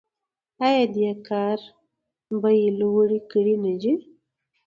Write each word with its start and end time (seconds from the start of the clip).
آیا 0.65 0.83
دې 0.95 1.09
کار 1.27 1.59
بیې 2.41 2.67
لوړې 2.79 3.19
کړې 3.31 3.55
نه 3.63 3.73
دي؟ 3.81 3.93